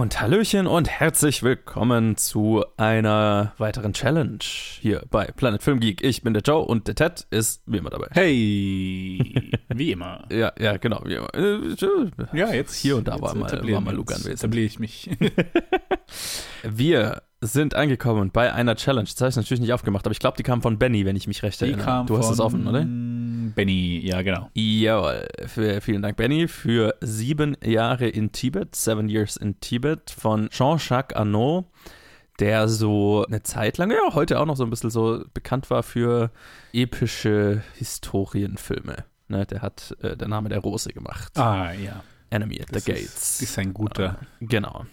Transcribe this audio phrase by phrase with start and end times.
[0.00, 6.02] Und Hallöchen und herzlich willkommen zu einer weiteren Challenge hier bei Planet Film Geek.
[6.02, 8.06] Ich bin der Joe und der Ted ist wie immer dabei.
[8.12, 10.24] Hey, wie immer.
[10.32, 11.28] Ja, ja, genau, wie immer.
[11.34, 11.76] Äh,
[12.32, 14.38] Ja, jetzt Hier und da war mal- war mal Luke anwesend.
[14.38, 15.10] Etabliere ich mich.
[16.62, 19.08] Wir sind angekommen bei einer Challenge.
[19.08, 21.26] Das habe ich natürlich nicht aufgemacht, aber ich glaube, die kam von Benny, wenn ich
[21.26, 21.84] mich recht Die erinnere.
[21.84, 22.80] kam du hast es offen, oder?
[23.54, 24.50] Benny, ja, genau.
[24.54, 25.26] Jawohl.
[25.46, 31.16] Für, vielen Dank, Benny, für sieben Jahre in Tibet, Seven Years in Tibet von Jean-Jacques
[31.16, 31.64] Arnaud,
[32.38, 35.82] der so eine Zeit lang, ja, heute auch noch so ein bisschen so bekannt war
[35.82, 36.30] für
[36.72, 39.04] epische Historienfilme.
[39.28, 41.38] Ne, der hat äh, Der Name der Rose gemacht.
[41.38, 42.02] Ah, ja.
[42.30, 43.40] Enemy at Das the Gates.
[43.42, 44.18] Ist ein guter.
[44.40, 44.84] Genau.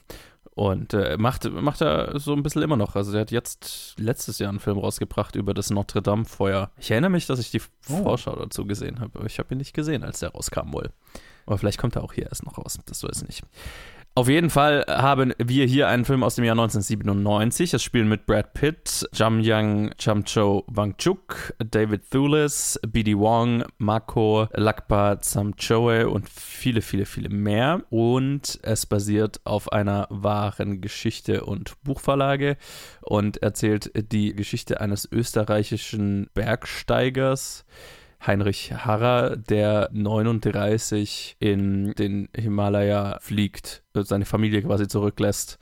[0.58, 2.96] Und äh, macht, macht er so ein bisschen immer noch.
[2.96, 6.72] Also, der hat jetzt letztes Jahr einen Film rausgebracht über das Notre Dame-Feuer.
[6.80, 8.02] Ich erinnere mich, dass ich die Oh.
[8.02, 10.90] Vorschau dazu gesehen habe, aber ich habe ihn nicht gesehen, als der rauskam wohl.
[11.46, 12.80] Aber vielleicht kommt er auch hier erst noch raus.
[12.88, 13.44] Das weiß ich nicht.
[14.18, 17.76] Auf jeden Fall haben wir hier einen Film aus dem Jahr 1997.
[17.76, 23.16] Es spielen mit Brad Pitt, Jamyang Chamcho Wangchuk, David Thewlis, B.D.
[23.16, 27.84] Wong, Mako Lakpa Zamchoe und viele, viele, viele mehr.
[27.92, 32.58] Und es basiert auf einer wahren Geschichte und Buchverlage
[33.02, 37.66] und erzählt die Geschichte eines österreichischen Bergsteigers,
[38.26, 45.60] Heinrich Harrer, der 39 in den Himalaya fliegt, äh, seine Familie quasi zurücklässt,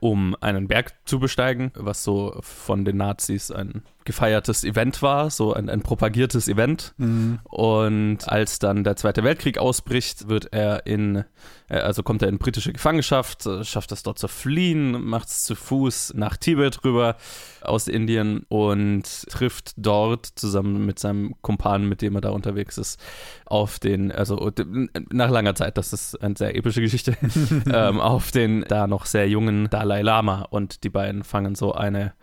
[0.00, 5.52] um einen Berg zu besteigen, was so von den Nazis ein gefeiertes Event war, so
[5.52, 6.94] ein, ein propagiertes Event.
[6.96, 7.38] Mhm.
[7.44, 11.24] Und als dann der Zweite Weltkrieg ausbricht, wird er in,
[11.68, 15.44] äh, also kommt er in britische Gefangenschaft, äh, schafft es dort zu fliehen, macht es
[15.44, 17.16] zu Fuß nach Tibet rüber
[17.60, 22.98] aus Indien und trifft dort zusammen mit seinem Kumpan, mit dem er da unterwegs ist,
[23.44, 24.64] auf den, also d-
[25.10, 27.16] nach langer Zeit, das ist eine sehr epische Geschichte,
[27.72, 32.14] ähm, auf den da noch sehr jungen Dalai Lama und die beiden fangen so eine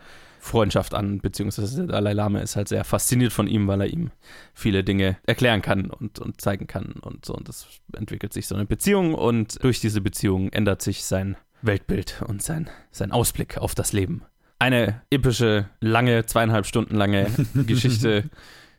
[0.46, 4.12] Freundschaft an, beziehungsweise der Dalai Lama ist halt sehr fasziniert von ihm, weil er ihm
[4.54, 7.34] viele Dinge erklären kann und, und zeigen kann und so.
[7.34, 12.22] Und das entwickelt sich so eine Beziehung und durch diese Beziehung ändert sich sein Weltbild
[12.28, 14.22] und sein, sein Ausblick auf das Leben.
[14.60, 17.28] Eine epische, lange, zweieinhalb Stunden lange
[17.68, 18.30] Geschichte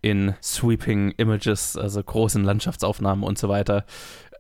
[0.03, 3.85] in sweeping Images, also großen Landschaftsaufnahmen und so weiter,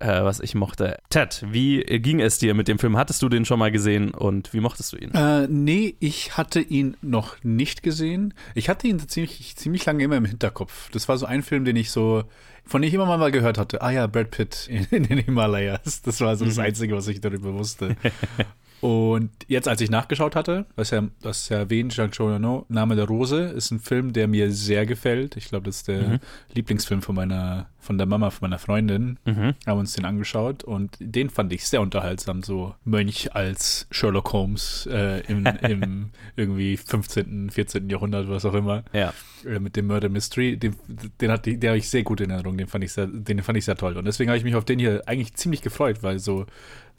[0.01, 0.99] äh, was ich mochte.
[1.11, 2.97] Ted, wie ging es dir mit dem Film?
[2.97, 5.13] Hattest du den schon mal gesehen und wie mochtest du ihn?
[5.15, 8.35] Äh, nee, ich hatte ihn noch nicht gesehen.
[8.55, 10.91] Ich hatte ihn ziemlich, ziemlich lange immer im Hinterkopf.
[10.91, 12.25] Das war so ein Film, den ich so,
[12.67, 13.81] von dem ich immer mal gehört hatte.
[13.81, 16.03] Ah ja, Brad Pitt in, in den Himalayas.
[16.03, 16.63] Das war so das Mhm.
[16.65, 17.97] Einzige, was ich darüber wusste.
[18.81, 23.07] Und jetzt, als ich nachgeschaut hatte, was ja, das ja erwähnt, Jean Chauvenot, Name der
[23.07, 25.37] Rose, ist ein Film, der mir sehr gefällt.
[25.37, 26.19] Ich glaube, das ist der Mhm.
[26.53, 29.19] Lieblingsfilm von meiner, von der Mama, von meiner Freundin.
[29.25, 29.55] Mhm.
[29.67, 32.43] Haben uns den angeschaut und den fand ich sehr unterhaltsam.
[32.43, 37.89] So Mönch als Sherlock Holmes äh, im, im irgendwie 15., 14.
[37.89, 39.15] Jahrhundert, was auch immer, Ja.
[39.47, 40.57] äh, mit dem Murder Mystery.
[40.59, 40.77] Den,
[41.21, 42.59] den hat den habe ich sehr gut in Erinnerung.
[42.59, 43.97] Den fand ich sehr, den fand ich sehr toll.
[43.97, 46.45] Und deswegen habe ich mich auf den hier eigentlich ziemlich gefreut, weil so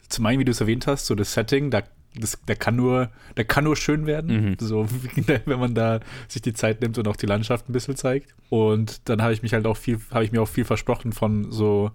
[0.08, 1.82] zum einen, wie du es erwähnt hast, so das Setting, da
[2.18, 4.56] das, der kann nur, der kann nur schön werden, Mhm.
[4.58, 4.86] so
[5.44, 8.34] wenn man da sich die Zeit nimmt und auch die Landschaft ein bisschen zeigt.
[8.48, 11.52] Und dann habe ich mich halt auch viel, habe ich mir auch viel versprochen von
[11.52, 11.92] so,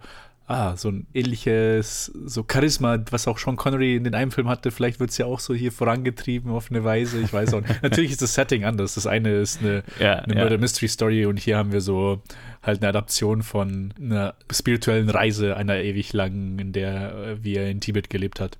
[0.47, 4.71] ah, so ein ähnliches, so Charisma, was auch Sean Connery in den einen Film hatte.
[4.71, 7.19] Vielleicht wird es ja auch so hier vorangetrieben auf eine Weise.
[7.19, 7.81] Ich weiß auch nicht.
[7.83, 8.95] Natürlich ist das Setting anders.
[8.95, 10.41] Das eine ist eine, Ja, eine ja.
[10.41, 12.21] Murder Mystery Story und hier haben wir so
[12.61, 17.69] halt eine Adaption von einer spirituellen Reise, einer ewig langen, in der äh, wie er
[17.69, 18.57] in Tibet gelebt hat.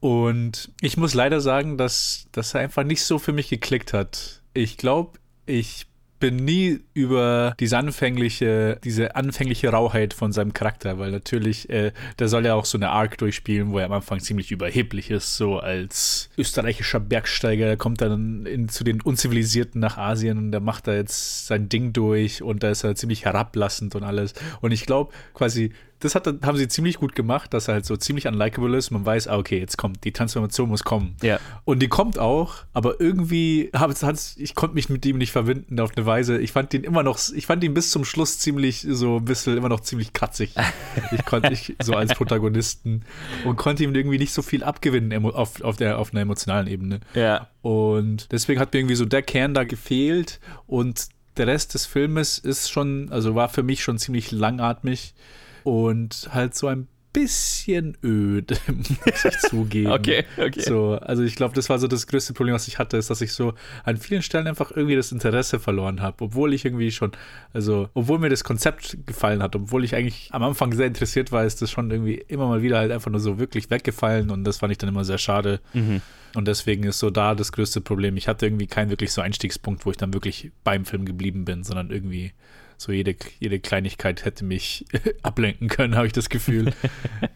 [0.00, 4.42] Und ich muss leider sagen, dass das einfach nicht so für mich geklickt hat.
[4.54, 5.86] Ich glaube, ich
[6.18, 12.28] bin nie über diese anfängliche, diese anfängliche Rauheit von seinem Charakter, weil natürlich, äh, der
[12.28, 15.58] soll ja auch so eine Arc durchspielen, wo er am Anfang ziemlich überheblich ist, so
[15.58, 20.86] als österreichischer Bergsteiger, er kommt dann in, zu den Unzivilisierten nach Asien und der macht
[20.86, 24.32] da jetzt sein Ding durch und da ist er ziemlich herablassend und alles.
[24.60, 25.72] Und ich glaube, quasi,
[26.06, 28.90] das hat, haben sie ziemlich gut gemacht, dass er halt so ziemlich unlikable ist.
[28.90, 31.16] Man weiß, ah, okay, jetzt kommt, die Transformation muss kommen.
[31.22, 31.38] Ja.
[31.64, 35.96] Und die kommt auch, aber irgendwie hat's, ich konnte mich mit ihm nicht verbinden auf
[35.96, 36.38] eine Weise.
[36.38, 39.56] Ich fand ihn immer noch, ich fand ihn bis zum Schluss ziemlich so ein bisschen
[39.56, 40.54] immer noch ziemlich kratzig.
[41.12, 43.04] Ich konnte ich so als Protagonisten
[43.44, 47.00] und konnte ihm irgendwie nicht so viel abgewinnen auf, auf, der, auf einer emotionalen Ebene.
[47.14, 47.48] Ja.
[47.62, 52.38] Und deswegen hat mir irgendwie so der Kern da gefehlt und der Rest des Filmes
[52.38, 55.14] ist schon, also war für mich schon ziemlich langatmig
[55.66, 59.90] und halt so ein bisschen öd, muss ich zugeben.
[59.90, 60.60] Okay, okay.
[60.60, 63.20] So, also ich glaube, das war so das größte Problem, was ich hatte, ist, dass
[63.20, 67.10] ich so an vielen Stellen einfach irgendwie das Interesse verloren habe, obwohl ich irgendwie schon,
[67.52, 71.44] also obwohl mir das Konzept gefallen hat, obwohl ich eigentlich am Anfang sehr interessiert war,
[71.44, 74.58] ist das schon irgendwie immer mal wieder halt einfach nur so wirklich weggefallen und das
[74.58, 75.60] fand ich dann immer sehr schade.
[75.72, 76.02] Mhm.
[76.36, 78.16] Und deswegen ist so da das größte Problem.
[78.16, 81.64] Ich hatte irgendwie keinen wirklich so Einstiegspunkt, wo ich dann wirklich beim Film geblieben bin,
[81.64, 82.34] sondern irgendwie
[82.78, 84.84] so jede, jede Kleinigkeit hätte mich
[85.22, 86.72] ablenken können, habe ich das Gefühl.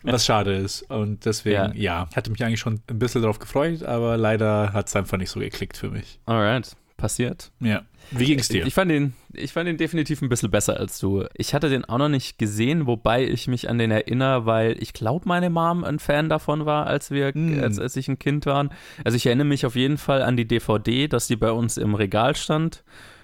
[0.03, 0.83] was schade ist.
[0.91, 1.73] Und deswegen, ja.
[1.75, 2.09] Ja.
[2.15, 5.41] hatte mich eigentlich schon ein bisschen darauf gefreut, aber leider hat es einfach nicht so
[5.41, 6.19] geklickt für mich.
[6.27, 7.51] Alright, passiert.
[7.61, 7.83] Ja.
[8.13, 8.67] Wie ging es dir?
[8.67, 11.25] Ich fand, den, ich fand den definitiv ein bisschen besser als du.
[11.35, 14.93] Ich hatte den auch noch nicht gesehen, wobei ich mich an den erinnere, weil ich
[14.93, 17.63] glaube, meine Mom ein Fan davon war, als wir, Hm.
[17.63, 18.69] als, als ich ein Kind war.
[19.05, 21.95] Also ich erinnere mich auf jeden Fall an die DVD, dass die bei uns im
[21.95, 22.83] Regal stand.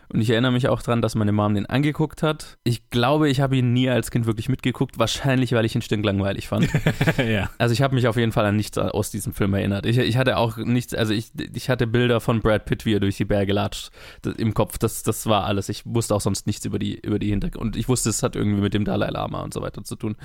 [0.09, 2.59] Und ich erinnere mich auch daran, dass meine Mom den angeguckt hat.
[2.65, 4.99] Ich glaube, ich habe ihn nie als Kind wirklich mitgeguckt.
[4.99, 6.69] Wahrscheinlich, weil ich ihn stinklangweilig fand.
[7.19, 7.51] ja.
[7.59, 9.87] Also ich habe mich auf jeden Fall an nichts aus diesem Film erinnert.
[9.87, 13.01] Ich, ich hatte auch nichts, also ich, ich hatte Bilder von Brad Pitt, wie er
[13.01, 13.91] durch die Berge latscht,
[14.23, 14.79] das, im Kopf.
[14.79, 15.69] Das, das war alles.
[15.69, 17.67] Ich wusste auch sonst nichts über die, über die Hintergründe.
[17.67, 20.17] Und ich wusste, es hat irgendwie mit dem Dalai Lama und so weiter zu tun.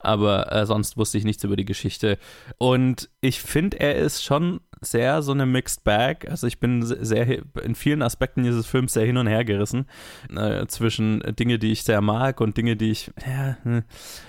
[0.00, 2.18] Aber äh, sonst wusste ich nichts über die Geschichte.
[2.58, 6.28] Und ich finde, er ist schon sehr so eine Mixed Bag.
[6.30, 7.26] Also ich bin sehr
[7.62, 9.86] in vielen Aspekten dieses Films sehr hin und her gerissen
[10.34, 13.82] äh, zwischen Dinge, die ich sehr mag und Dinge, die ich ja, hm,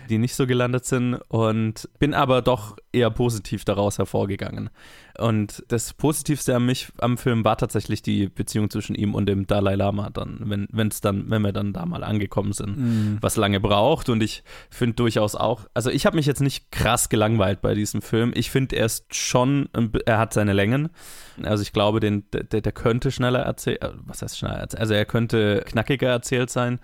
[0.10, 4.70] die nicht so gelandet sind und bin aber doch eher positiv daraus hervorgegangen.
[5.20, 9.46] Und das Positivste an mich am Film war tatsächlich die Beziehung zwischen ihm und dem
[9.48, 13.18] Dalai Lama dann, wenn wenn's dann, wenn wir dann da mal angekommen sind, Mhm.
[13.22, 14.10] was lange braucht.
[14.10, 18.02] Und ich finde durchaus auch, also ich habe mich jetzt nicht krass gelangweilt bei diesem
[18.02, 18.32] Film.
[18.36, 19.70] Ich finde, er ist schon,
[20.06, 20.90] er hat seine Längen.
[21.44, 24.82] Also ich glaube, den, der, der könnte schneller erzählen, was heißt schneller erzählen?
[24.82, 26.80] Also er könnte knackiger erzählt sein.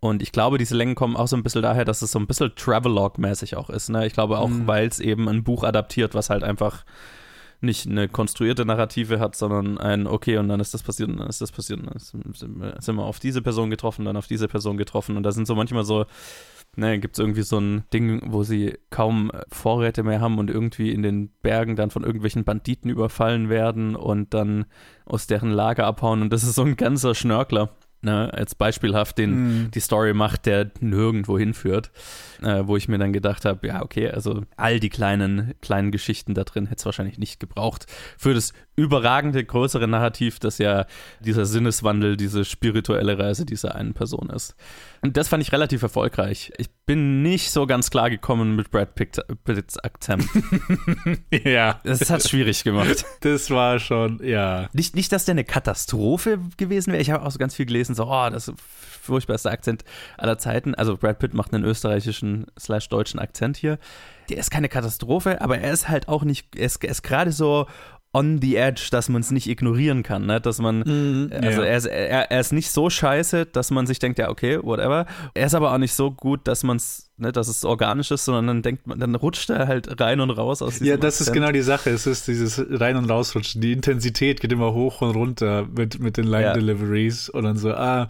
[0.00, 2.26] Und ich glaube, diese Längen kommen auch so ein bisschen daher, dass es so ein
[2.26, 3.90] bisschen Travelog-mäßig auch ist.
[3.90, 4.06] Ne?
[4.06, 4.66] Ich glaube auch, Mhm.
[4.66, 6.84] weil es eben ein Buch adaptiert, was halt einfach
[7.60, 11.28] nicht eine konstruierte Narrative hat, sondern ein, okay, und dann ist das passiert und dann
[11.28, 12.08] ist das passiert und dann ist-
[12.38, 15.16] sind wir, sind wir auf diese Person getroffen, dann auf diese Person getroffen.
[15.16, 16.06] Und da sind so manchmal so,
[16.76, 20.50] ne, gibt es irgendwie so ein Ding, wo sie kaum äh, Vorräte mehr haben und
[20.50, 24.66] irgendwie in den Bergen dann von irgendwelchen Banditen überfallen werden und dann
[25.04, 26.22] aus deren Lager abhauen.
[26.22, 27.70] Und das ist so ein ganzer Schnörkler.
[28.02, 29.30] Ne, als beispielhaft den
[29.64, 29.70] Mhm.
[29.72, 31.90] die Story macht, der nirgendwo hinführt,
[32.42, 36.32] äh, wo ich mir dann gedacht habe, ja, okay, also all die kleinen, kleinen Geschichten
[36.32, 37.84] da drin hätte es wahrscheinlich nicht gebraucht
[38.16, 40.86] für das überragende, größere Narrativ, das ja
[41.20, 44.54] dieser Sinneswandel, diese spirituelle Reise dieser einen Person ist.
[45.02, 46.52] Und das fand ich relativ erfolgreich.
[46.56, 50.24] Ich bin nicht so ganz klar gekommen mit Brad Pitt- Pitts Akzent.
[51.44, 51.80] ja.
[51.84, 53.04] Das hat schwierig gemacht.
[53.20, 54.68] Das war schon, ja.
[54.72, 57.02] Nicht, nicht, dass der eine Katastrophe gewesen wäre.
[57.02, 58.54] Ich habe auch so ganz viel gelesen, so, oh, das ist
[59.02, 59.84] furchtbarste Akzent
[60.18, 60.74] aller Zeiten.
[60.74, 63.78] Also Brad Pitt macht einen österreichischen slash deutschen Akzent hier.
[64.28, 67.66] Der ist keine Katastrophe, aber er ist halt auch nicht, er ist, ist gerade so
[68.12, 70.40] on the edge, dass man es nicht ignorieren kann, ne?
[70.40, 70.82] dass man,
[71.32, 71.68] also ja.
[71.68, 75.06] er, ist, er, er ist nicht so scheiße, dass man sich denkt, ja, okay, whatever.
[75.34, 78.24] Er ist aber auch nicht so gut, dass man es, ne, dass es organisch ist,
[78.24, 81.20] sondern dann denkt man, dann rutscht er halt rein und raus aus diesem Ja, das
[81.20, 81.34] ist Akzent.
[81.44, 81.90] genau die Sache.
[81.90, 83.60] Es ist dieses Rein- und Rausrutschen.
[83.60, 86.38] Die Intensität geht immer hoch und runter mit, mit den Ja.
[86.52, 88.08] Line-Deliveries und dann so, ah,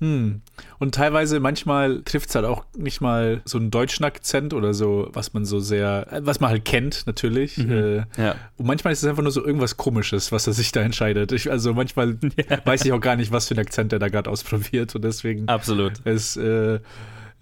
[0.00, 0.40] hm.
[0.78, 5.08] Und teilweise, manchmal trifft es halt auch nicht mal so einen deutschen Akzent oder so,
[5.12, 7.56] was man so sehr, was man halt kennt, natürlich.
[7.58, 8.34] Äh, Ja.
[8.56, 11.30] und manchmal ist es einfach nur so irgendwas Komisches, was er sich da entscheidet.
[11.32, 12.16] Ich, also manchmal
[12.64, 15.48] weiß ich auch gar nicht, was für einen Akzent er da gerade ausprobiert und deswegen
[15.48, 15.94] Absolut.
[16.04, 16.80] es, äh,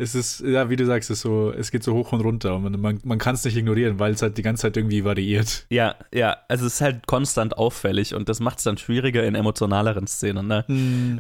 [0.01, 2.63] es ist, ja, wie du sagst, es, so, es geht so hoch und runter und
[2.63, 5.67] man, man, man kann es nicht ignorieren, weil es halt die ganze Zeit irgendwie variiert.
[5.69, 9.35] Ja, ja, also es ist halt konstant auffällig und das macht es dann schwieriger in
[9.35, 10.65] emotionaleren Szenen, ne?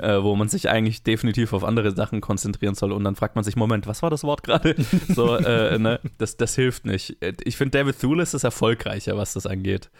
[0.02, 3.44] Äh, wo man sich eigentlich definitiv auf andere Sachen konzentrieren soll und dann fragt man
[3.44, 4.74] sich, Moment, was war das Wort gerade?
[5.08, 6.00] so, äh, ne?
[6.16, 7.18] Das, das hilft nicht.
[7.44, 9.90] Ich finde, David Thewlis ist erfolgreicher, was das angeht.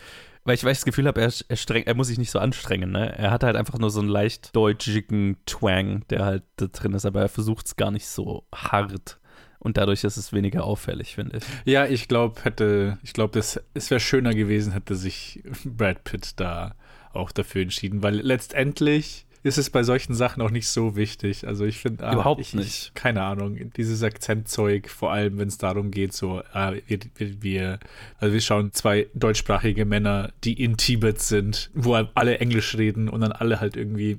[0.45, 2.39] Weil ich, weil ich das Gefühl habe, er, er, streng, er muss sich nicht so
[2.39, 3.17] anstrengen, ne?
[3.17, 7.05] Er hat halt einfach nur so einen leicht deutschigen Twang, der halt da drin ist,
[7.05, 9.21] aber er versucht es gar nicht so hart.
[9.59, 11.45] Und dadurch ist es weniger auffällig, finde ich.
[11.67, 16.75] Ja, ich glaube, hätte, ich glaube, es wäre schöner gewesen, hätte sich Brad Pitt da
[17.13, 21.47] auch dafür entschieden, weil letztendlich ist es bei solchen Sachen auch nicht so wichtig.
[21.47, 22.67] Also ich finde ah, Überhaupt ich, nicht.
[22.67, 27.43] Ich, keine Ahnung, dieses Akzentzeug, vor allem wenn es darum geht, so ah, wir, wir,
[27.43, 27.79] wir,
[28.19, 33.23] also wir schauen zwei deutschsprachige Männer, die in Tibet sind, wo alle Englisch reden und
[33.23, 34.19] dann alle halt irgendwie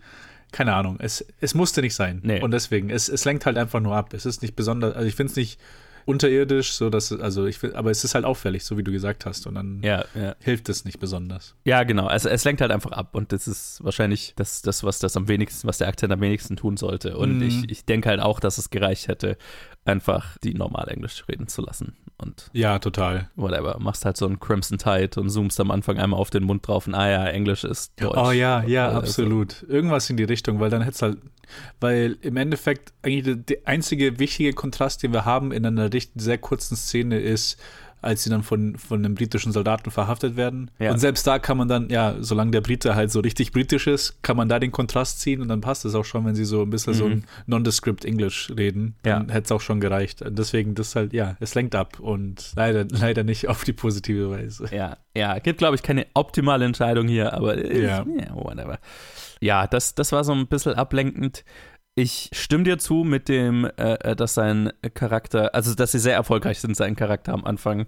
[0.52, 2.20] keine Ahnung, es, es musste nicht sein.
[2.24, 2.42] Nee.
[2.42, 4.14] Und deswegen, es, es lenkt halt einfach nur ab.
[4.14, 5.60] Es ist nicht besonders, also ich finde es nicht
[6.06, 9.26] unterirdisch, so dass, also ich find, aber es ist halt auffällig, so wie du gesagt
[9.26, 9.48] hast.
[9.48, 10.36] Und dann Ja, ja.
[10.40, 11.56] hilft es nicht besonders.
[11.66, 12.08] Ja, genau.
[12.08, 15.28] Also es lenkt halt einfach ab und das ist wahrscheinlich das, das was das am
[15.28, 17.18] wenigsten, was der Akzent am wenigsten tun sollte.
[17.18, 17.44] Und Mhm.
[17.44, 19.38] ich, ich denke halt auch, dass es gereicht hätte,
[19.86, 21.96] einfach die normal Englisch reden zu lassen.
[22.22, 23.30] Und ja, total.
[23.36, 23.78] whatever.
[23.80, 26.88] Machst halt so ein Crimson Tide und zoomst am Anfang einmal auf den Mund drauf
[26.88, 28.18] und ah ja, Englisch ist Deutsch.
[28.18, 29.64] Oh ja, ja, Also, absolut.
[29.68, 31.18] Irgendwas in die Richtung, weil dann hätt's halt,
[31.80, 36.22] weil im Endeffekt eigentlich der, der einzige wichtige Kontrast, den wir haben in einer richtig
[36.22, 37.60] sehr kurzen Szene ist,
[38.02, 40.72] als sie dann von, von einem britischen Soldaten verhaftet werden.
[40.80, 40.92] Ja.
[40.92, 44.22] Und selbst da kann man dann, ja, solange der Brite halt so richtig britisch ist,
[44.24, 46.64] kann man da den Kontrast ziehen und dann passt es auch schon, wenn sie so
[46.64, 47.12] ein bisschen so Mhm.
[47.12, 48.96] ein nondescript English reden.
[49.04, 50.24] Dann hätte es auch schon gereicht.
[50.28, 54.66] Deswegen, das halt, ja, es lenkt ab und leider, leider nicht auf die positive Weise.
[54.76, 58.06] Ja, ja, gibt, glaube ich, keine optimale Entscheidung hier, aber Ja.
[58.06, 58.80] ja, whatever.
[59.42, 61.44] Ja, das, das war so ein bisschen ablenkend.
[62.02, 66.16] Ich stimme dir zu mit dem, äh, äh, dass sein Charakter, also dass sie sehr
[66.16, 67.86] erfolgreich sind, seinen Charakter am Anfang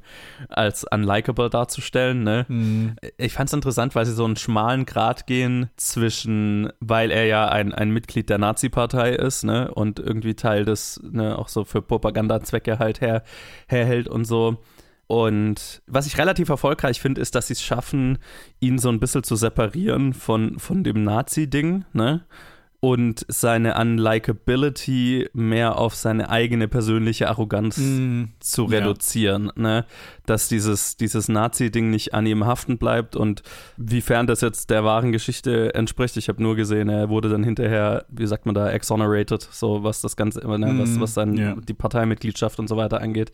[0.50, 2.22] als unlikable darzustellen.
[2.22, 2.46] Ne?
[2.48, 2.96] Hm.
[3.18, 7.50] Ich fand es interessant, weil sie so einen schmalen Grat gehen zwischen, weil er ja
[7.50, 11.82] ein, ein Mitglied der Nazi-Partei ist, ne, und irgendwie Teil des, ne, auch so für
[11.82, 13.24] Propagandazwecke halt her,
[13.66, 14.60] herhält und so.
[15.08, 18.20] Und was ich relativ erfolgreich finde, ist, dass sie es schaffen,
[18.60, 22.26] ihn so ein bisschen zu separieren von, von dem Nazi-Ding, ne?
[22.86, 28.34] Und seine Unlikability mehr auf seine eigene persönliche Arroganz Hm.
[28.42, 28.80] zu Ja.
[28.80, 29.86] reduzieren, ne?
[30.26, 33.42] Dass dieses, dieses Nazi-Ding nicht an ihm haften bleibt und
[33.78, 36.18] wiefern das jetzt der wahren Geschichte entspricht.
[36.18, 40.02] Ich habe nur gesehen, er wurde dann hinterher, wie sagt man da, exonerated, so was
[40.02, 41.56] das Ganze, ne, was, Mhm, was dann ja.
[41.56, 43.32] die Parteimitgliedschaft und so weiter angeht.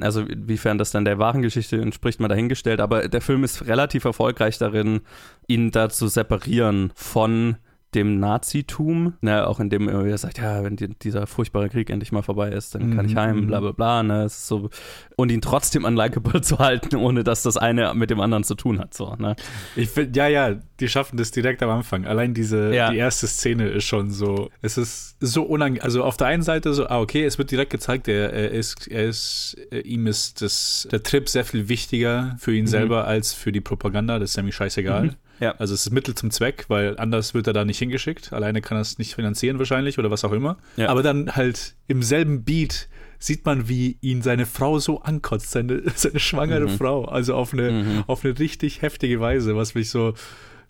[0.00, 2.80] Also wiefern das dann der wahren Geschichte entspricht, mal dahingestellt.
[2.80, 5.00] Aber der Film ist relativ erfolgreich darin,
[5.46, 7.56] ihn da zu separieren von
[7.94, 12.12] dem Nazitum, ne, auch indem er wieder sagt, ja, wenn die, dieser furchtbare Krieg endlich
[12.12, 13.46] mal vorbei ist, dann kann ich Mhm, heim, mhm.
[13.48, 14.70] bla bla bla, ne, so,
[15.16, 18.78] und ihn trotzdem unlikable zu halten, ohne dass das eine mit dem anderen zu tun
[18.78, 19.36] hat, so, ne.
[19.76, 22.06] Ich finde, ja, ja, die schaffen das direkt am Anfang.
[22.06, 22.90] Allein diese, Ja.
[22.90, 25.84] die erste Szene ist schon so, es ist so unangenehm.
[25.84, 28.88] Also auf der einen Seite so, ah, okay, es wird direkt gezeigt, er, er ist,
[28.88, 32.68] er ist, äh, ihm ist das, der Trip sehr viel wichtiger für ihn Mhm.
[32.68, 34.18] selber als für die Propaganda.
[34.18, 35.04] Das ist nämlich scheißegal.
[35.04, 35.14] Mhm.
[35.40, 35.52] Ja.
[35.58, 38.32] Also es ist Mittel zum Zweck, weil anders wird er da nicht hingeschickt.
[38.32, 40.56] Alleine kann er es nicht finanzieren wahrscheinlich oder was auch immer.
[40.76, 40.88] Ja.
[40.88, 45.82] Aber dann halt im selben Beat sieht man, wie ihn seine Frau so ankotzt, seine,
[45.94, 46.76] seine schwangere Mhm.
[46.78, 47.04] Frau.
[47.04, 48.04] Also auf eine, Mhm.
[48.06, 50.14] auf eine richtig heftige Weise, was mich so,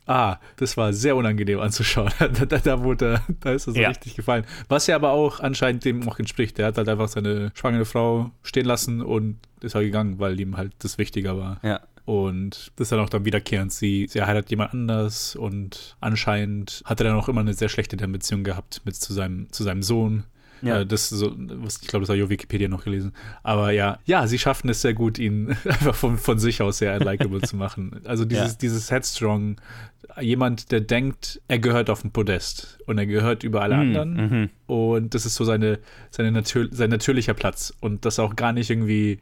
[0.07, 2.11] ah, das war sehr unangenehm anzuschauen.
[2.19, 3.89] da, da, da, wurde, da ist es so Ja.
[3.89, 4.45] richtig gefallen.
[4.69, 6.59] Was ja aber auch anscheinend dem auch entspricht.
[6.59, 10.57] Der hat halt einfach seine schwangere Frau stehen lassen und ist halt gegangen, weil ihm
[10.57, 11.59] halt das wichtiger war.
[11.63, 11.81] Ja.
[12.05, 13.73] Und das ist dann auch dann wiederkehrend.
[13.73, 17.97] Sie, sie heiratet jemand anders und anscheinend hat er dann auch immer eine sehr schlechte
[17.97, 20.25] Beziehung gehabt mit zu seinem, zu seinem Sohn.
[20.63, 20.81] Ja.
[20.81, 23.13] Äh, das so, was, ich glaube, das habe ich auf Wikipedia noch gelesen.
[23.43, 26.95] Aber ja, ja, sie schaffen es sehr gut, ihn einfach von, von sich aus sehr
[26.97, 28.01] unlikable zu machen.
[28.05, 28.59] Also dieses, Ja.
[28.61, 29.61] dieses Headstrong,
[30.21, 34.15] jemand, der denkt, er gehört auf den Podest und er gehört über alle anderen.
[34.15, 34.51] Mhm.
[34.67, 35.79] Und das ist so seine,
[36.11, 37.73] seine natür sein natürlicher Platz.
[37.81, 39.19] Und das auch gar nicht irgendwie,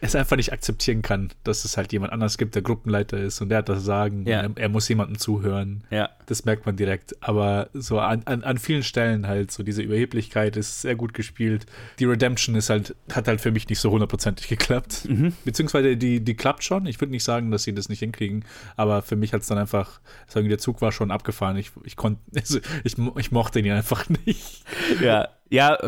[0.00, 3.50] es einfach nicht akzeptieren kann, dass es halt jemand anders gibt, der Gruppenleiter ist und
[3.50, 4.26] der hat das Sagen.
[4.26, 4.42] Ja.
[4.42, 5.84] Er, er muss jemandem zuhören.
[5.90, 6.10] Ja.
[6.26, 7.22] Das merkt man direkt.
[7.22, 11.66] Aber so an, an, an vielen Stellen halt, so diese Überheblichkeit ist sehr gut gespielt.
[11.98, 15.06] Die Redemption ist halt, hat halt für mich nicht so hundertprozentig geklappt.
[15.08, 15.34] Mhm.
[15.44, 16.86] Beziehungsweise die, die klappt schon.
[16.86, 18.44] Ich würde nicht sagen, dass sie das nicht hinkriegen,
[18.76, 21.56] aber für mich hat es dann einfach, sagen wir, der Zug war schon abgefahren.
[21.56, 24.64] Ich, ich konnte, also ich, ich mochte ihn einfach nicht.
[25.02, 25.78] Ja, ja,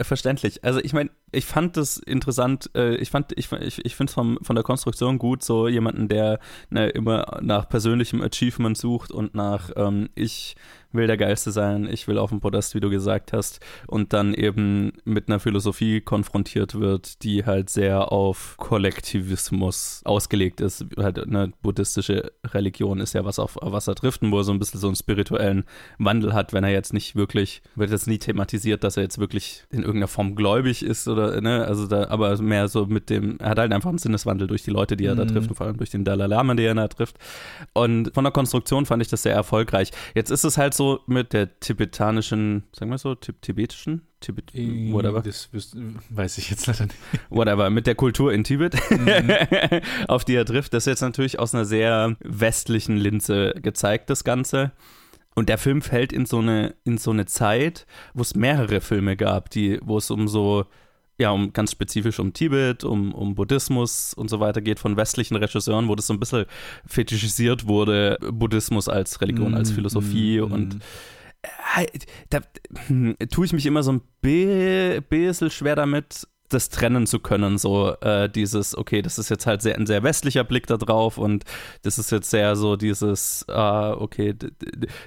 [0.00, 0.64] verständlich.
[0.64, 4.14] Also ich meine, ich fand das interessant, äh, ich fand, ich, ich, ich finde es
[4.14, 6.38] von der Konstruktion gut, so jemanden, der
[6.70, 10.56] ne, immer nach persönlichem Achievement sucht und nach ähm, ich
[10.92, 14.32] will der Geilste sein, ich will auf dem Podest, wie du gesagt hast, und dann
[14.34, 18.54] eben mit einer Philosophie konfrontiert wird, die halt sehr auf
[19.12, 20.84] Kollektivismus ausgelegt ist.
[20.96, 24.80] Halt eine buddhistische Religion ist ja was auf Wasser driften, wo er so ein bisschen
[24.80, 25.64] so einen spirituellen
[25.98, 29.64] Wandel hat, wenn er jetzt nicht wirklich, wird jetzt nie thematisiert, dass er jetzt wirklich
[29.70, 33.50] in irgendeiner Form gläubig ist oder, ne, also da, aber mehr so mit dem, er
[33.50, 35.28] hat halt einfach einen Sinneswandel durch die Leute, die er da Mhm.
[35.28, 37.16] trifft und vor allem durch den Dalai Lama, den er da trifft.
[37.72, 39.90] Und von der Konstruktion fand ich das sehr erfolgreich.
[40.14, 44.52] Jetzt ist es halt so mit der tibetanischen, sagen wir so, tib tibetischen, Tibet,
[44.92, 45.48] whatever, Das
[46.10, 46.96] weiß ich jetzt leider nicht.
[47.30, 49.30] whatever, mit der Kultur in Tibet, Mhm.
[50.08, 50.72] auf die er trifft.
[50.72, 54.72] Das ist jetzt natürlich aus einer sehr westlichen Linse gezeigt, das Ganze.
[55.34, 59.16] Und der Film fällt in so eine, in so eine Zeit, wo es mehrere Filme
[59.16, 60.64] gab, die, wo es um so,
[61.20, 65.36] ja, um ganz spezifisch um Tibet, um, um Buddhismus und so weiter geht von westlichen
[65.36, 66.46] Regisseuren, wo das so ein bisschen
[66.86, 70.80] fetischisiert wurde, Buddhismus als Religion, als Mm, Philosophie mm, und mm.
[71.74, 71.86] Hey,
[72.30, 72.40] da
[72.88, 77.58] hm, tue ich mich immer so ein bi- bisschen schwer damit, das trennen zu können,
[77.58, 81.18] so äh, dieses, okay, das ist jetzt halt sehr, ein sehr westlicher Blick da drauf
[81.18, 81.44] und
[81.82, 84.34] das ist jetzt sehr so dieses, äh, okay,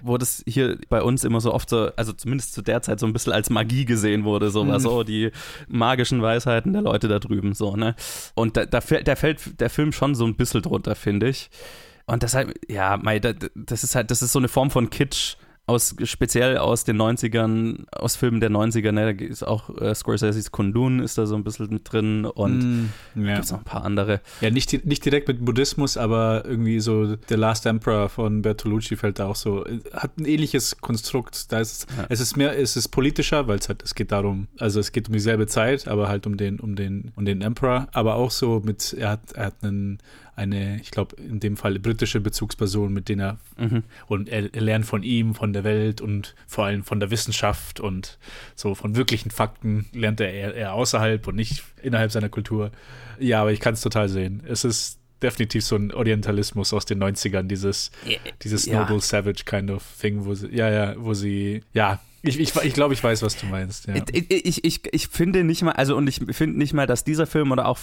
[0.01, 3.05] wo das hier bei uns immer so oft so, also zumindest zu der Zeit so
[3.05, 4.79] ein bisschen als Magie gesehen wurde, so, mhm.
[4.79, 5.31] so die
[5.67, 7.95] magischen Weisheiten der Leute da drüben, so, ne?
[8.35, 11.49] Und da, da, da fällt der Film schon so ein bisschen drunter, finde ich.
[12.05, 12.97] Und deshalb, ja,
[13.55, 15.35] das ist halt, das ist so eine Form von Kitsch,
[15.71, 20.51] aus, speziell aus den 90ern, aus Filmen der 90er, ne, da ist auch äh, Scorsese's
[20.51, 23.33] Kundun ist da so ein bisschen mit drin und mm, ja.
[23.35, 24.21] gibt es noch ein paar andere.
[24.41, 29.19] Ja, nicht, nicht direkt mit Buddhismus, aber irgendwie so The Last Emperor von Bertolucci fällt
[29.19, 31.51] da auch so, hat ein ähnliches Konstrukt.
[31.51, 32.05] Da ist, ja.
[32.09, 35.07] Es ist mehr, es ist politischer, weil es halt, es geht darum, also es geht
[35.07, 38.61] um dieselbe Zeit, aber halt um den, um den, um den Emperor, aber auch so
[38.63, 39.99] mit, er hat, er hat einen
[40.41, 43.83] eine, ich glaube, in dem Fall britische Bezugsperson, mit denen er mhm.
[44.07, 47.79] und er, er, lernt von ihm, von der Welt und vor allem von der Wissenschaft
[47.79, 48.17] und
[48.55, 52.71] so von wirklichen Fakten lernt er eher, eher außerhalb und nicht innerhalb seiner Kultur.
[53.19, 54.43] Ja, aber ich kann es total sehen.
[54.47, 57.91] Es ist definitiv so ein Orientalismus aus den 90ern, dieses,
[58.41, 58.79] dieses ja.
[58.79, 62.73] Noble Savage kind of thing, wo sie, ja, ja, wo sie, ja, ich, ich, ich
[62.73, 63.87] glaube, ich weiß, was du meinst.
[63.87, 63.95] Ja.
[64.13, 67.25] Ich, ich, ich, ich finde nicht mal, also und ich finde nicht mal, dass dieser
[67.25, 67.79] Film oder auch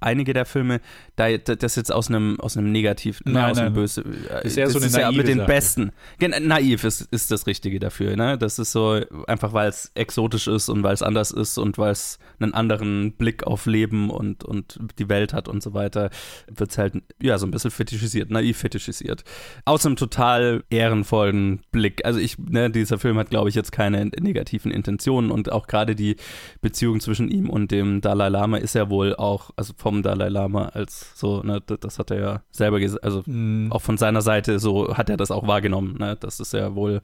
[0.00, 0.80] einige der Filme
[1.16, 4.04] da das jetzt aus einem aus einem Negativ, ne, nein, aus einem böse.
[4.30, 5.46] Äh, ist eher so eine ist ja mit den Sache.
[5.46, 5.92] Besten.
[6.20, 8.16] Naiv ist, ist das Richtige dafür.
[8.16, 8.38] Ne?
[8.38, 11.92] Das ist so einfach, weil es exotisch ist und weil es anders ist und weil
[11.92, 16.10] es einen anderen Blick auf Leben und und die Welt hat und so weiter,
[16.48, 19.24] wird es halt ja so ein bisschen fetischisiert, naiv fetischisiert.
[19.64, 22.04] Aus einem total ehrenvollen Blick.
[22.04, 25.96] Also ich, ne, dieser Film hat, glaube ich, jetzt keine negativen Intentionen und auch gerade
[25.96, 26.16] die
[26.60, 30.66] Beziehung zwischen ihm und dem Dalai Lama ist ja wohl auch, also vom Dalai Lama
[30.66, 33.72] als so, ne, das hat er ja selber gesagt, also mm.
[33.72, 37.02] auch von seiner Seite so hat er das auch wahrgenommen, ne, das ist ja wohl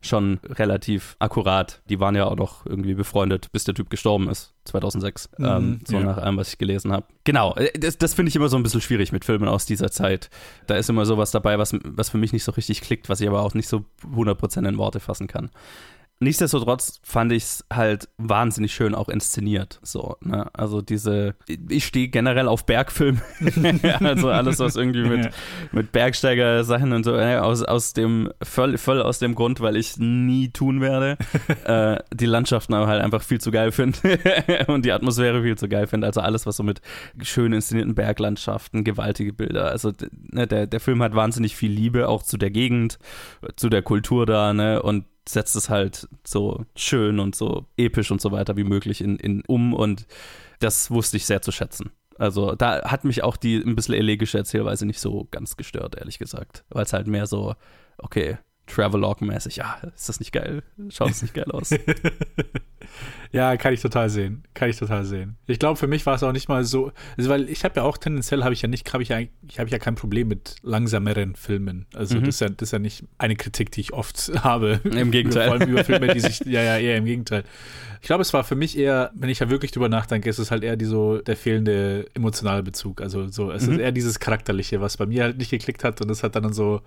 [0.00, 1.82] schon relativ akkurat.
[1.88, 5.30] Die waren ja auch noch irgendwie befreundet, bis der Typ gestorben ist, 2006.
[5.38, 6.04] Mhm, ähm, so ja.
[6.04, 7.06] nach allem, was ich gelesen habe.
[7.24, 9.90] Genau, äh, das, das finde ich immer so ein bisschen schwierig mit Filmen aus dieser
[9.90, 10.30] Zeit.
[10.66, 13.28] Da ist immer sowas dabei, was, was für mich nicht so richtig klickt, was ich
[13.28, 13.84] aber auch nicht so
[14.14, 15.50] 100% in Worte fassen kann.
[16.20, 19.78] Nichtsdestotrotz fand ich es halt wahnsinnig schön auch inszeniert.
[19.84, 20.50] So, ne?
[20.52, 21.36] Also diese,
[21.68, 23.20] ich stehe generell auf Bergfilm.
[24.00, 25.30] also alles, was irgendwie mit, ja.
[25.70, 29.96] mit Bergsteiger-Sachen und so, äh, aus, aus dem, voll, voll aus dem Grund, weil ich
[29.98, 31.18] nie tun werde.
[31.64, 34.18] äh, die Landschaften aber halt einfach viel zu geil finde
[34.66, 36.08] und die Atmosphäre viel zu geil finde.
[36.08, 36.80] Also alles, was so mit
[37.22, 39.70] schön inszenierten Berglandschaften, gewaltige Bilder.
[39.70, 42.98] Also ne, der, der Film hat wahnsinnig viel Liebe auch zu der Gegend,
[43.54, 44.82] zu der Kultur da, ne?
[44.82, 49.16] Und setzt es halt so schön und so episch und so weiter wie möglich in,
[49.16, 50.06] in um und
[50.60, 51.90] das wusste ich sehr zu schätzen.
[52.18, 56.18] Also da hat mich auch die ein bisschen elegische Erzählweise nicht so ganz gestört, ehrlich
[56.18, 56.64] gesagt.
[56.68, 57.54] Weil es halt mehr so,
[57.98, 58.38] okay,
[58.68, 60.62] Travelog-mäßig, ja, ist das nicht geil?
[60.90, 61.70] Schaut es nicht geil aus?
[63.32, 64.44] ja, kann ich total sehen.
[64.54, 65.36] Kann ich total sehen.
[65.46, 67.82] Ich glaube, für mich war es auch nicht mal so, also weil ich habe ja
[67.82, 70.56] auch tendenziell habe ich ja nicht, habe ich ja, ich habe ja kein Problem mit
[70.62, 71.86] langsameren Filmen.
[71.94, 72.24] Also mhm.
[72.24, 74.80] das, ist ja, das ist ja nicht eine Kritik, die ich oft habe.
[74.84, 75.48] Im Gegenteil.
[75.48, 77.44] Vor allem über Filme, die sich, ja, ja, eher im Gegenteil.
[78.00, 80.50] Ich glaube, es war für mich eher, wenn ich ja wirklich drüber nachdenke, ist es
[80.50, 83.00] halt eher die so, der fehlende emotionale Bezug.
[83.00, 83.74] Also so, es mhm.
[83.74, 86.52] ist eher dieses Charakterliche, was bei mir halt nicht geklickt hat und es hat dann
[86.52, 86.82] so,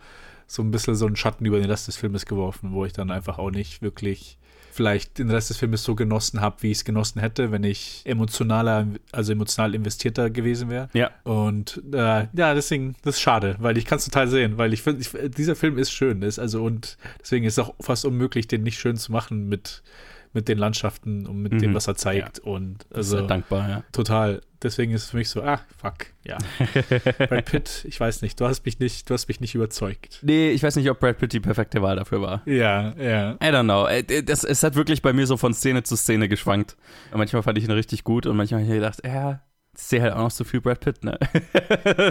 [0.51, 3.09] so ein bisschen so einen Schatten über den Rest des Filmes geworfen, wo ich dann
[3.09, 4.37] einfach auch nicht wirklich
[4.73, 8.01] vielleicht den Rest des Filmes so genossen habe, wie ich es genossen hätte, wenn ich
[8.05, 10.89] emotionaler, also emotional investierter gewesen wäre.
[10.93, 11.11] Ja.
[11.23, 14.81] Und äh, ja, deswegen, das ist schade, weil ich kann es total sehen, weil ich
[14.81, 18.63] finde, dieser Film ist schön, ist also und deswegen ist es auch fast unmöglich, den
[18.63, 19.83] nicht schön zu machen mit
[20.33, 21.59] mit den Landschaften und mit mhm.
[21.59, 22.39] dem, was er zeigt.
[22.39, 22.51] Ja.
[22.51, 23.83] Und also Sehr dankbar, ja.
[23.91, 24.41] Total.
[24.63, 26.37] Deswegen ist es für mich so, ah, fuck, ja.
[27.27, 30.19] Brad Pitt, ich weiß nicht, du hast mich nicht, du hast mich nicht überzeugt.
[30.21, 32.41] Nee, ich weiß nicht, ob Brad Pitt die perfekte Wahl dafür war.
[32.45, 33.33] Ja, ja.
[33.33, 33.87] I don't know.
[33.87, 36.77] Äh, das, es hat wirklich bei mir so von Szene zu Szene geschwankt.
[37.11, 39.41] Und manchmal fand ich ihn richtig gut und manchmal habe ich gedacht, ja,
[39.75, 41.17] ich sehe halt auch noch so viel Brad Pitt, ne?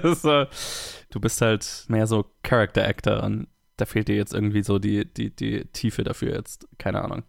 [0.20, 0.46] so,
[1.10, 5.04] du bist halt mehr so Character Actor und da fehlt dir jetzt irgendwie so die,
[5.04, 6.68] die, die Tiefe dafür jetzt.
[6.78, 7.22] Keine Ahnung.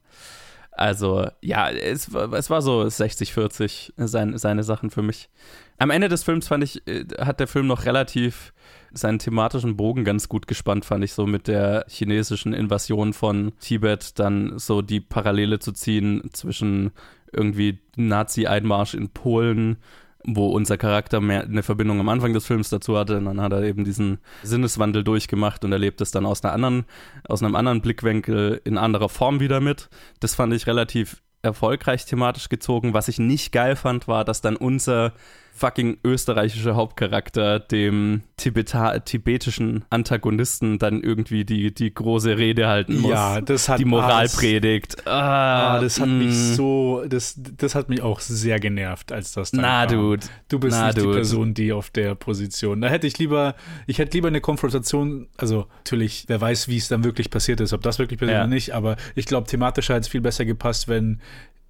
[0.71, 5.29] Also, ja, es, es war so 60-40 sein, seine Sachen für mich.
[5.77, 8.53] Am Ende des Films fand ich, äh, hat der Film noch relativ
[8.93, 14.19] seinen thematischen Bogen ganz gut gespannt, fand ich so mit der chinesischen Invasion von Tibet,
[14.19, 16.91] dann so die Parallele zu ziehen zwischen
[17.31, 19.77] irgendwie Nazi-Einmarsch in Polen
[20.25, 23.17] wo unser Charakter mehr eine Verbindung am Anfang des Films dazu hatte.
[23.17, 26.85] Und dann hat er eben diesen Sinneswandel durchgemacht und erlebt es dann aus einer anderen,
[27.27, 29.89] aus einem anderen Blickwinkel in anderer Form wieder mit.
[30.19, 32.93] Das fand ich relativ erfolgreich thematisch gezogen.
[32.93, 35.13] Was ich nicht geil fand, war, dass dann unser
[35.53, 43.11] fucking österreichische Hauptcharakter dem Tibeta tibetischen Antagonisten dann irgendwie die, die große Rede halten muss.
[43.11, 45.07] Ja, das hat die Moral ah, predigt.
[45.07, 46.53] Ah, das hat mich mm.
[46.55, 49.95] so, das, das hat mich auch sehr genervt, als das dann Na, kam.
[49.95, 50.27] Dude.
[50.49, 51.15] Du bist Na, nicht die Dude.
[51.17, 52.81] Person, die auf der Position.
[52.81, 56.87] Da hätte ich lieber, ich hätte lieber eine Konfrontation, also natürlich, wer weiß, wie es
[56.87, 58.41] dann wirklich passiert ist, ob das wirklich passiert Ja.
[58.41, 61.19] oder nicht, aber ich glaube, thematischer hätte es viel besser gepasst, wenn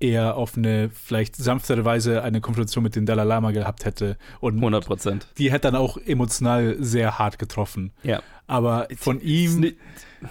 [0.01, 4.17] er auf eine vielleicht sanftere Weise eine Konfrontation mit dem Dalai Lama gehabt hätte.
[4.39, 5.27] Und 100 Prozent.
[5.37, 7.93] die hätte dann auch emotional sehr hart getroffen.
[8.03, 8.21] Ja.
[8.47, 9.73] Aber von ihm,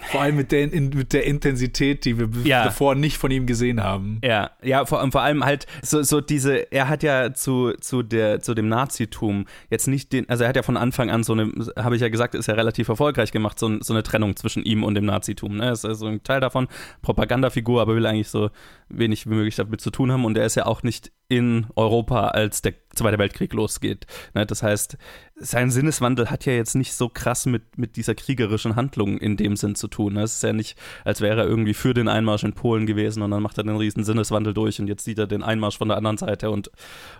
[0.09, 2.63] vor allem mit der, in, mit der Intensität, die wir Ja.
[2.63, 4.19] davor nicht von ihm gesehen haben.
[4.23, 8.39] Ja, ja, vor, vor allem halt so, so diese, er hat ja zu, zu, der,
[8.41, 11.51] zu dem Nazitum jetzt nicht den, also er hat ja von Anfang an so eine,
[11.77, 14.83] habe ich ja gesagt, ist ja relativ erfolgreich gemacht, so, so eine Trennung zwischen ihm
[14.83, 15.57] und dem Nazitum.
[15.57, 15.71] Ne?
[15.71, 16.67] Ist also ein Teil davon,
[17.01, 18.49] Propagandafigur, aber will eigentlich so
[18.89, 22.27] wenig wie möglich damit zu tun haben und er ist ja auch nicht in Europa,
[22.27, 24.05] als der Zweite Weltkrieg losgeht.
[24.33, 24.45] Ne?
[24.45, 24.97] Das heißt,
[25.37, 29.55] sein Sinneswandel hat ja jetzt nicht so krass mit, mit dieser kriegerischen Handlung in dem
[29.55, 30.15] Sinn zu tun.
[30.15, 30.23] ne?
[30.23, 33.31] Es ist ja nicht, als wäre er irgendwie für den Einmarsch in Polen gewesen und
[33.31, 35.95] dann macht er den riesen Sinneswandel durch und jetzt sieht er den Einmarsch von der
[35.95, 36.69] anderen Seite und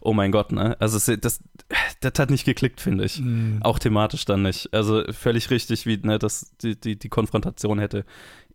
[0.01, 0.75] oh mein Gott, ne?
[0.81, 1.39] Also das,
[2.01, 3.21] das hat nicht geklickt, finde ich.
[3.21, 3.59] Mhm.
[3.61, 4.73] Auch thematisch dann nicht.
[4.73, 8.03] Also völlig richtig, wie ne, das, die, die, die Konfrontation hätte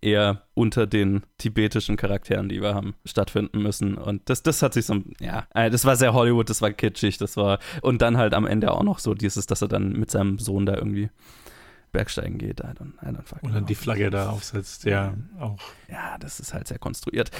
[0.01, 3.97] eher unter den tibetischen Charakteren, die wir haben, stattfinden müssen.
[3.97, 7.19] Und das, das hat sich so, ja, äh, das war sehr Hollywood, das war kitschig,
[7.19, 10.11] das war, und dann halt am Ende auch noch so dieses, dass er dann mit
[10.11, 11.11] seinem Sohn da irgendwie
[11.93, 12.61] Bergsteigen geht.
[12.61, 15.59] I don't, I don't Und dann die Flagge da aufsetzt, ja, auch.
[15.89, 17.31] Ja, das ist halt sehr konstruiert.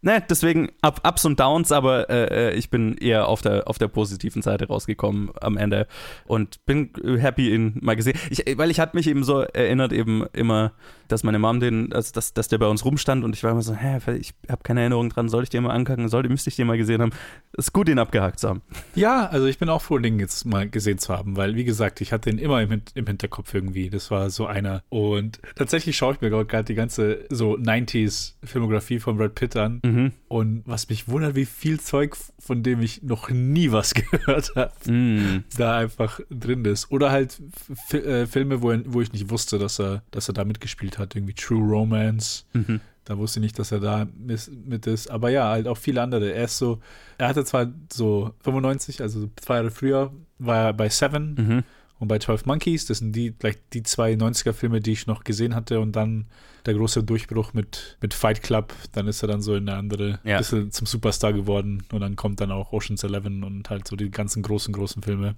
[0.00, 3.78] Ne, deswegen Up, Ups und Downs, aber äh, äh, ich bin eher auf der, auf
[3.78, 5.88] der positiven Seite rausgekommen am Ende
[6.26, 8.16] und bin äh, happy, ihn mal gesehen.
[8.30, 10.72] Ich, weil ich hatte mich eben so erinnert, eben immer,
[11.08, 13.62] dass meine Mom den, also dass, dass der bei uns rumstand und ich war immer
[13.62, 16.56] so, hä, ich habe keine Erinnerung dran, soll ich den mal angucken, soll, müsste ich
[16.56, 17.12] den mal gesehen haben.
[17.56, 18.62] Ist gut, den abgehakt zu haben.
[18.94, 22.00] Ja, also ich bin auch froh, den jetzt mal gesehen zu haben, weil, wie gesagt,
[22.00, 23.90] ich hatte ihn immer im, im Hinterkopf irgendwie.
[23.96, 24.82] Das war so einer.
[24.88, 29.80] Und tatsächlich schaue ich mir gerade die ganze so 90s-Filmografie von Brad Pitt an.
[29.84, 30.12] Mhm.
[30.28, 34.72] Und was mich wundert, wie viel Zeug, von dem ich noch nie was gehört habe,
[34.86, 35.44] Mm.
[35.56, 36.90] da einfach drin ist.
[36.90, 40.44] Oder halt F äh, Filme, wo, wo ich nicht wusste, dass er, dass er da
[40.44, 41.16] mitgespielt hat.
[41.16, 42.44] Irgendwie True Romance.
[42.52, 42.80] Mhm.
[43.04, 45.08] Da wusste ich nicht, dass er da mit ist.
[45.10, 46.32] Aber ja, halt auch viele andere.
[46.32, 46.80] Er ist so,
[47.18, 51.62] er hatte zwar so 95, also zwei Jahre früher, war er bei Seven Mhm.
[51.98, 52.86] Und bei 12 Monkeys.
[52.86, 55.80] Das sind die, gleich die zwei 90er-Filme, die ich noch gesehen hatte.
[55.80, 56.26] Und dann
[56.66, 58.74] der große Durchbruch mit, mit Fight Club.
[58.92, 60.38] Dann ist er dann so in eine andere, Ja.
[60.38, 61.82] bisschen zum Superstar geworden.
[61.92, 65.36] Und dann kommt dann auch Ocean's Eleven und halt so die ganzen großen, großen Filme.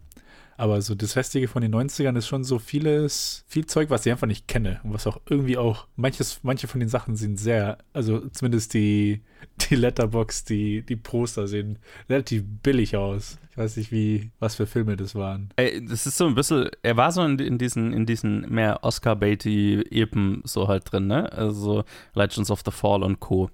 [0.59, 4.11] Aber so das Restliche von den 90ern ist schon so vieles, viel Zeug, was ich
[4.11, 4.81] einfach nicht kenne.
[4.83, 9.23] Und was auch irgendwie auch, manches, manche von den Sachen sind sehr, also zumindest die,
[9.71, 11.79] die Letterbox, die, die Poster sehen
[12.11, 13.39] relativ billig aus.
[13.53, 15.51] Ich weiß nicht, wie, was für Filme das waren.
[15.55, 18.83] Ey, das ist so ein bisschen, er war so in, in diesen, in diesen mehr
[18.83, 21.33] Oscar-Baity-Epen so halt drin, ne?
[21.33, 23.49] Also Legends of the Fall und Co.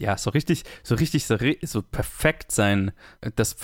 [0.00, 2.92] Ja, so richtig, so richtig, so, so perfekt sein,
[3.36, 3.56] das,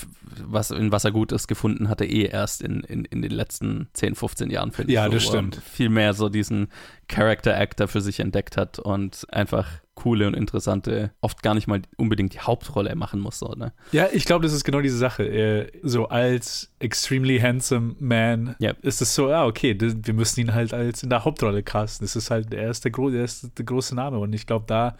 [0.44, 3.88] was, in was er gut ist, gefunden hatte, eh erst in, in, in den letzten
[3.94, 4.96] 10, 15 Jahren, finde ich.
[4.96, 5.56] Ja, so, das er stimmt.
[5.56, 6.68] Viel mehr so diesen
[7.08, 12.32] Character-Actor für sich entdeckt hat und einfach coole und interessante, oft gar nicht mal unbedingt
[12.32, 13.72] die Hauptrolle machen muss, so, ne?
[13.92, 15.70] Ja, ich glaube, das ist genau diese Sache.
[15.82, 18.72] So als extremely handsome man Ja.
[18.82, 22.06] ist es so, ja, okay, das, wir müssen ihn halt als in der Hauptrolle casten.
[22.06, 24.64] Das ist halt, er ist der, gro er ist der große Name und ich glaube,
[24.66, 24.96] da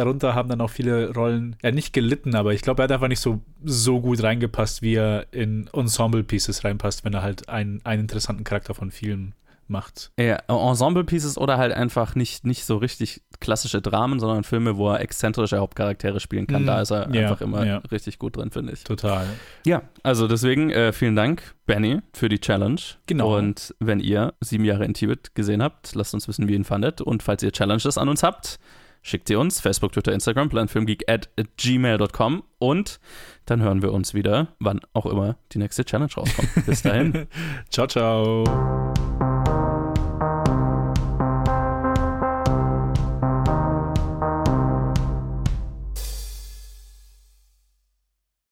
[0.00, 3.08] darunter haben dann auch viele Rollen, ja, nicht gelitten, aber ich glaube, er hat einfach
[3.08, 8.02] nicht so, so gut reingepasst, wie er in Ensemble-Pieces reinpasst, wenn er halt einen, einen
[8.02, 9.34] interessanten Charakter von vielen
[9.70, 10.10] macht.
[10.18, 15.00] Ja, Ensemble-Pieces oder halt einfach nicht, nicht so richtig klassische Dramen, sondern Filme, wo er
[15.00, 16.62] exzentrische Hauptcharaktere spielen kann.
[16.62, 16.66] Mhm.
[16.66, 17.78] Da ist er Ja, einfach immer ja.
[17.90, 18.84] richtig gut drin, finde ich.
[18.84, 19.26] Total.
[19.64, 22.80] Ja, also deswegen äh, vielen Dank, Benny, für die Challenge.
[23.06, 23.38] Genau.
[23.38, 26.64] Und wenn ihr sieben Jahre in Tibet gesehen habt, lasst uns wissen, wie ihr ihn
[26.64, 27.00] fandet.
[27.00, 28.58] Und falls ihr Challenges an uns habt,
[29.02, 33.00] schickt sie uns, Facebook, Twitter, Instagram, planfilmgeek at gmail.com und
[33.46, 36.66] dann hören wir uns wieder, wann auch immer die nächste Challenge rauskommt.
[36.66, 37.26] Bis dahin.
[37.70, 38.44] Ciao, ciao.